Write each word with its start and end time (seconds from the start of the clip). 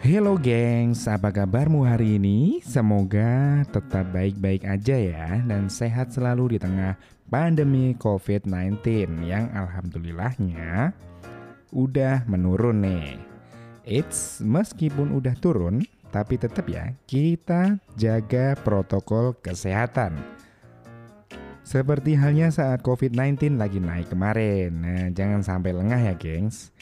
Halo 0.03 0.35
gengs, 0.35 1.07
apa 1.07 1.31
kabarmu 1.31 1.87
hari 1.87 2.19
ini? 2.19 2.59
Semoga 2.67 3.63
tetap 3.71 4.11
baik-baik 4.11 4.67
aja 4.67 4.99
ya 4.99 5.39
dan 5.47 5.71
sehat 5.71 6.11
selalu 6.11 6.59
di 6.59 6.67
tengah 6.67 6.99
pandemi 7.31 7.95
COVID-19 7.95 8.83
yang 9.23 9.47
alhamdulillahnya 9.55 10.91
udah 11.71 12.27
menurun 12.27 12.83
nih. 12.83 13.15
It's 13.87 14.43
meskipun 14.43 15.15
udah 15.15 15.39
turun, 15.39 15.87
tapi 16.13 16.37
tetap 16.37 16.69
ya 16.69 16.93
kita 17.09 17.81
jaga 17.97 18.53
protokol 18.61 19.33
kesehatan. 19.41 20.21
Seperti 21.65 22.13
halnya 22.13 22.53
saat 22.53 22.85
COVID-19 22.85 23.57
lagi 23.57 23.81
naik 23.81 24.13
kemarin. 24.13 24.71
Nah, 24.83 25.05
jangan 25.15 25.41
sampai 25.41 25.73
lengah 25.73 25.95
ya, 25.95 26.13
gengs. 26.13 26.75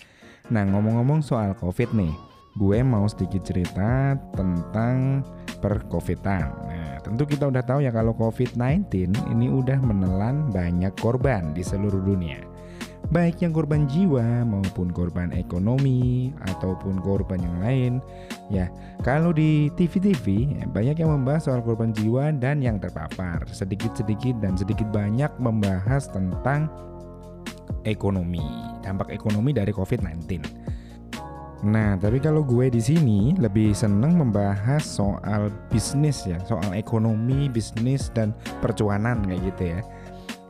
Nah, 0.50 0.66
ngomong-ngomong 0.68 1.22
soal 1.22 1.54
COVID 1.54 1.94
nih, 1.96 2.12
gue 2.58 2.82
mau 2.82 3.06
sedikit 3.06 3.46
cerita 3.46 4.18
tentang 4.34 5.22
per-covidan. 5.62 6.50
Nah, 6.66 6.98
tentu 7.06 7.30
kita 7.30 7.48
udah 7.48 7.62
tahu 7.62 7.86
ya 7.86 7.94
kalau 7.94 8.18
COVID-19 8.18 9.16
ini 9.32 9.48
udah 9.54 9.78
menelan 9.80 10.50
banyak 10.50 10.92
korban 10.98 11.54
di 11.54 11.62
seluruh 11.62 12.02
dunia. 12.02 12.51
Baik 13.12 13.44
yang 13.44 13.52
korban 13.52 13.92
jiwa 13.92 14.48
maupun 14.48 14.88
korban 14.88 15.36
ekonomi 15.36 16.32
ataupun 16.48 17.04
korban 17.04 17.44
yang 17.44 17.58
lain. 17.60 17.94
Ya, 18.48 18.72
kalau 19.04 19.36
di 19.36 19.68
TV-TV 19.76 20.56
ya, 20.56 20.64
banyak 20.72 20.96
yang 20.96 21.12
membahas 21.20 21.52
soal 21.52 21.60
korban 21.60 21.92
jiwa 21.92 22.32
dan 22.32 22.64
yang 22.64 22.80
terpapar. 22.80 23.44
Sedikit-sedikit 23.52 24.40
dan 24.40 24.56
sedikit 24.56 24.88
banyak 24.96 25.28
membahas 25.44 26.08
tentang 26.08 26.72
ekonomi, 27.84 28.48
dampak 28.80 29.12
ekonomi 29.12 29.52
dari 29.52 29.76
COVID-19. 29.76 30.40
Nah, 31.62 31.94
tapi 32.00 32.18
kalau 32.18 32.42
gue 32.42 32.74
di 32.74 32.82
sini 32.82 33.38
lebih 33.38 33.76
seneng 33.78 34.18
membahas 34.18 34.82
soal 34.82 35.54
bisnis 35.70 36.26
ya, 36.26 36.42
soal 36.50 36.74
ekonomi, 36.74 37.52
bisnis 37.52 38.10
dan 38.16 38.34
percuanan 38.64 39.22
kayak 39.28 39.42
gitu 39.54 39.64
ya. 39.78 39.80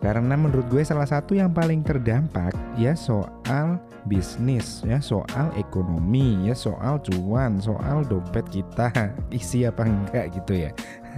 Karena 0.02 0.34
menurut 0.34 0.66
gue 0.74 0.82
salah 0.82 1.06
satu 1.06 1.38
yang 1.38 1.54
paling 1.54 1.86
terdampak 1.86 2.58
ya 2.74 2.98
soal 2.98 3.78
bisnis 4.10 4.82
ya, 4.82 4.98
soal 4.98 5.54
ekonomi 5.54 6.50
ya, 6.50 6.58
soal 6.58 6.98
cuan, 7.06 7.62
soal 7.62 8.02
dompet 8.10 8.50
kita 8.50 8.90
isi 9.30 9.62
apa 9.70 9.86
enggak 9.86 10.34
gitu 10.42 10.66
ya. 10.66 10.72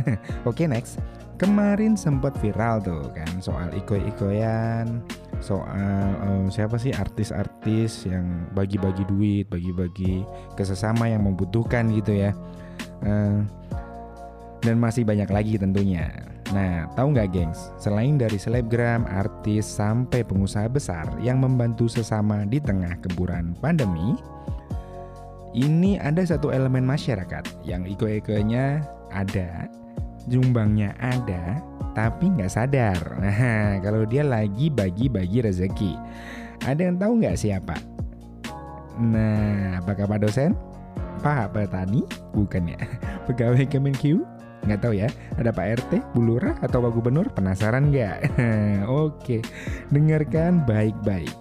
Oke, 0.49 0.67
next. 0.67 0.99
Kemarin 1.39 1.97
sempat 1.97 2.35
viral 2.39 2.79
tuh 2.83 3.09
kan 3.11 3.27
soal 3.41 3.67
iko-ikoyan, 3.73 5.01
soal 5.43 6.07
uh, 6.23 6.45
siapa 6.47 6.77
sih 6.79 6.93
artis-artis 6.93 8.07
yang 8.07 8.47
bagi-bagi 8.53 9.03
duit, 9.09 9.49
bagi-bagi 9.51 10.23
ke 10.55 10.63
sesama 10.63 11.09
yang 11.09 11.25
membutuhkan 11.25 11.89
gitu 11.91 12.15
ya. 12.15 12.31
Uh, 13.03 13.43
dan 14.63 14.79
masih 14.79 15.03
banyak 15.03 15.27
lagi 15.27 15.59
tentunya. 15.59 16.32
Nah, 16.53 16.85
tahu 16.93 17.17
nggak 17.17 17.33
gengs? 17.33 17.73
Selain 17.81 18.15
dari 18.15 18.37
selebgram, 18.37 19.09
artis, 19.09 19.65
sampai 19.65 20.21
pengusaha 20.21 20.69
besar 20.69 21.09
yang 21.17 21.41
membantu 21.41 21.89
sesama 21.89 22.45
di 22.45 22.61
tengah 22.61 22.93
keburan 23.01 23.57
pandemi, 23.57 24.13
ini 25.57 25.97
ada 25.97 26.21
satu 26.21 26.53
elemen 26.53 26.85
masyarakat 26.85 27.65
yang 27.65 27.85
iko-ikonya 27.89 28.85
ada 29.09 29.69
jumbangnya 30.29 30.93
ada 31.01 31.61
tapi 31.93 32.29
nggak 32.33 32.51
sadar. 32.53 33.01
Nah, 33.23 33.81
kalau 33.81 34.05
dia 34.05 34.21
lagi 34.25 34.69
bagi-bagi 34.69 35.45
rezeki. 35.45 35.93
Ada 36.63 36.89
yang 36.89 36.97
tahu 37.01 37.21
nggak 37.21 37.37
siapa? 37.37 37.75
Nah, 39.01 39.81
apakah 39.81 40.05
Pak 40.05 40.19
dosen? 40.21 40.53
Pak 41.25 41.53
petani? 41.53 42.05
Bukan 42.33 42.69
ya. 42.69 42.79
Pegawai 43.29 43.65
Kemenq? 43.65 44.21
Nggak 44.63 44.79
tahu 44.83 44.93
ya. 44.95 45.09
Ada 45.35 45.51
Pak 45.51 45.67
RT, 45.83 45.91
Bu 46.15 46.21
Lurah, 46.23 46.55
atau 46.63 46.83
Pak 46.83 46.91
Gubernur? 46.95 47.27
Penasaran 47.31 47.91
nggak? 47.91 48.39
Oke, 49.05 49.43
dengarkan 49.91 50.63
baik-baik. 50.63 51.31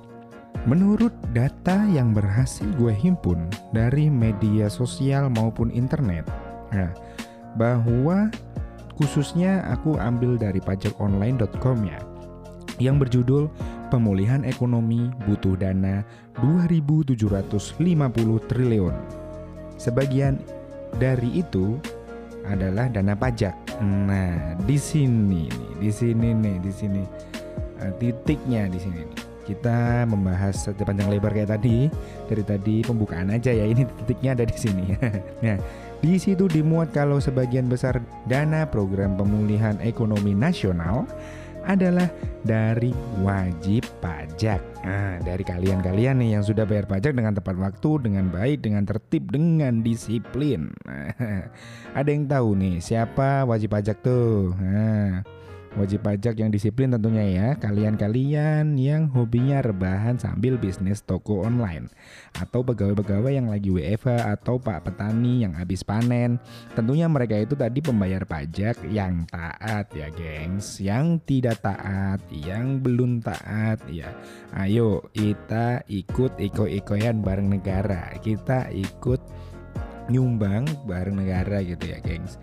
Menurut 0.62 1.10
data 1.34 1.82
yang 1.90 2.14
berhasil 2.14 2.66
gue 2.78 2.94
himpun 2.94 3.50
dari 3.74 4.06
media 4.06 4.70
sosial 4.70 5.26
maupun 5.26 5.74
internet, 5.74 6.22
nah, 6.70 6.94
bahwa 7.58 8.30
Khususnya 9.02 9.64
aku 9.72 9.96
ambil 9.96 10.36
dari 10.36 10.60
pajakonline.com 10.60 11.78
ya 11.82 12.00
yang 12.80 13.02
berjudul 13.02 13.50
Pemulihan 13.90 14.46
Ekonomi 14.46 15.12
Butuh 15.28 15.58
Dana 15.58 16.00
2.750 16.40 17.18
triliun. 18.48 18.94
Sebagian 19.76 20.40
dari 20.96 21.44
itu 21.44 21.76
adalah 22.46 22.90
dana 22.90 23.14
pajak. 23.14 23.54
Nah, 23.82 24.58
di 24.62 24.76
sini 24.78 25.46
nih, 25.46 25.70
di 25.78 25.90
sini 25.90 26.28
nih, 26.34 26.56
di 26.62 26.72
sini 26.72 27.02
uh, 27.82 27.92
titiknya 27.98 28.70
di 28.70 28.78
sini 28.78 29.00
nih. 29.02 29.20
Kita 29.42 30.06
membahas 30.06 30.70
panjang 30.70 31.10
lebar 31.10 31.34
kayak 31.34 31.50
tadi 31.58 31.90
dari 32.30 32.42
tadi 32.46 32.74
pembukaan 32.86 33.34
aja 33.34 33.50
ya. 33.50 33.66
Ini 33.66 33.82
titiknya 34.02 34.38
ada 34.38 34.44
di 34.46 34.56
sini. 34.56 34.94
nah, 35.44 35.58
di 35.98 36.14
situ 36.18 36.46
dimuat 36.46 36.94
kalau 36.94 37.18
sebagian 37.18 37.66
besar 37.66 38.02
dana 38.26 38.66
program 38.66 39.18
pemulihan 39.18 39.78
ekonomi 39.82 40.34
nasional 40.34 41.06
adalah 41.66 42.10
dari 42.42 42.90
wajib 43.22 43.86
pajak. 44.02 44.58
Nah, 44.82 45.22
dari 45.22 45.46
kalian-kalian 45.46 46.18
nih 46.18 46.38
yang 46.38 46.44
sudah 46.44 46.66
bayar 46.66 46.90
pajak 46.90 47.14
dengan 47.14 47.38
tepat 47.38 47.54
waktu, 47.54 48.02
dengan 48.02 48.28
baik, 48.34 48.66
dengan 48.66 48.82
tertib, 48.82 49.30
dengan 49.30 49.80
disiplin. 49.80 50.74
ada 51.98 52.08
yang 52.10 52.26
tahu 52.26 52.58
nih 52.58 52.82
siapa 52.82 53.46
wajib 53.46 53.74
pajak 53.74 54.02
tuh? 54.02 54.50
Nah, 54.58 55.22
Wajib 55.72 56.04
pajak 56.04 56.36
yang 56.36 56.52
disiplin 56.52 56.92
tentunya 56.92 57.24
ya. 57.24 57.48
Kalian-kalian 57.56 58.76
yang 58.76 59.08
hobinya 59.08 59.64
rebahan 59.64 60.20
sambil 60.20 60.60
bisnis 60.60 61.00
toko 61.00 61.48
online. 61.48 61.88
Atau 62.36 62.60
pegawai-pegawai 62.60 63.32
yang 63.32 63.48
lagi 63.48 63.72
WFH 63.72 64.36
Atau 64.36 64.60
pak 64.60 64.84
petani 64.84 65.40
yang 65.40 65.56
habis 65.56 65.80
panen. 65.80 66.36
Tentunya 66.76 67.08
mereka 67.08 67.40
itu 67.40 67.56
tadi 67.56 67.80
pembayar 67.80 68.28
pajak 68.28 68.84
yang 68.92 69.24
taat 69.32 69.88
ya 69.96 70.12
gengs. 70.12 70.76
Yang 70.76 71.24
tidak 71.24 71.64
taat, 71.64 72.20
yang 72.28 72.84
belum 72.84 73.24
taat 73.24 73.80
ya. 73.88 74.12
Ayo 74.52 75.08
kita 75.16 75.88
ikut 75.88 76.36
iko-ikoyan 76.36 77.24
bareng 77.24 77.48
negara. 77.48 78.12
Kita 78.20 78.68
ikut 78.68 79.24
nyumbang 80.12 80.66
bareng 80.84 81.16
negara 81.16 81.62
gitu 81.62 81.86
ya 81.86 82.02
gengs 82.02 82.36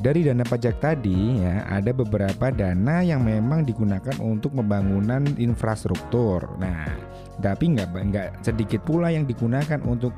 dari 0.00 0.26
dana 0.26 0.42
pajak 0.42 0.82
tadi 0.82 1.38
ya 1.38 1.62
ada 1.70 1.94
beberapa 1.94 2.50
dana 2.50 3.04
yang 3.04 3.22
memang 3.22 3.62
digunakan 3.62 4.16
untuk 4.18 4.56
pembangunan 4.58 5.22
infrastruktur. 5.38 6.58
Nah, 6.58 6.90
tapi 7.38 7.78
nggak 7.78 7.88
nggak 7.94 8.28
sedikit 8.42 8.82
pula 8.82 9.14
yang 9.14 9.28
digunakan 9.28 9.78
untuk 9.86 10.10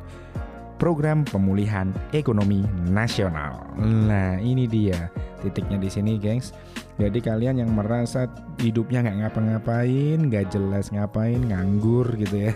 program 0.76 1.24
pemulihan 1.24 1.92
ekonomi 2.12 2.64
nasional. 2.88 3.64
Nah, 3.80 4.36
ini 4.36 4.68
dia 4.68 5.08
titiknya 5.40 5.80
di 5.80 5.88
sini, 5.88 6.12
gengs. 6.20 6.52
Jadi 6.96 7.20
kalian 7.20 7.60
yang 7.60 7.72
merasa 7.76 8.28
hidupnya 8.60 9.04
nggak 9.04 9.18
ngapa-ngapain, 9.24 10.18
nggak 10.32 10.52
jelas 10.52 10.88
ngapain, 10.92 11.40
nganggur 11.48 12.16
gitu 12.16 12.48
ya. 12.48 12.54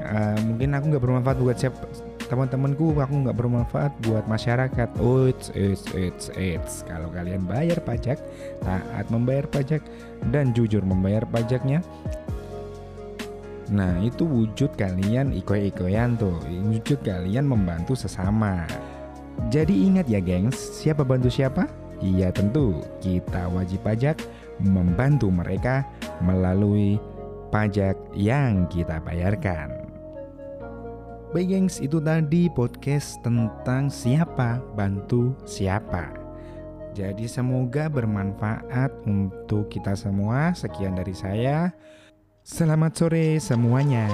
uh, 0.00 0.36
mungkin 0.48 0.76
aku 0.76 0.84
nggak 0.92 1.04
bermanfaat 1.04 1.38
buat 1.40 1.56
siapa 1.56 2.13
teman-temanku 2.26 2.96
aku 2.96 3.14
nggak 3.24 3.36
bermanfaat 3.36 3.92
buat 4.08 4.24
masyarakat. 4.26 4.88
Oh 5.00 5.28
it's 5.28 5.52
it's 5.52 5.84
it's 5.92 6.26
it's 6.34 6.74
kalau 6.88 7.12
kalian 7.12 7.44
bayar 7.44 7.78
pajak 7.84 8.20
taat 8.64 9.06
membayar 9.12 9.44
pajak 9.48 9.84
dan 10.32 10.56
jujur 10.56 10.80
membayar 10.82 11.22
pajaknya. 11.28 11.84
Nah 13.72 13.96
itu 14.04 14.28
wujud 14.28 14.76
kalian 14.76 15.32
iko-ikoyan 15.32 16.16
tuh. 16.20 16.36
Wujud 16.44 17.00
kalian 17.00 17.48
membantu 17.48 17.96
sesama. 17.96 18.68
Jadi 19.50 19.88
ingat 19.88 20.06
ya 20.06 20.20
gengs 20.20 20.56
siapa 20.56 21.02
bantu 21.02 21.32
siapa? 21.32 21.66
Iya 22.04 22.30
tentu. 22.30 22.84
Kita 23.00 23.48
wajib 23.50 23.80
pajak 23.82 24.20
membantu 24.60 25.32
mereka 25.32 25.88
melalui 26.22 27.00
pajak 27.48 27.96
yang 28.14 28.66
kita 28.70 29.00
bayarkan. 29.02 29.83
Baik 31.34 31.50
gengs, 31.50 31.82
itu 31.82 31.98
tadi 31.98 32.46
podcast 32.46 33.18
tentang 33.26 33.90
siapa 33.90 34.62
bantu 34.78 35.34
siapa. 35.42 36.14
Jadi 36.94 37.26
semoga 37.26 37.90
bermanfaat 37.90 39.02
untuk 39.02 39.66
kita 39.66 39.98
semua. 39.98 40.54
Sekian 40.54 40.94
dari 40.94 41.10
saya. 41.10 41.74
Selamat 42.46 42.94
sore 42.94 43.42
semuanya. 43.42 44.06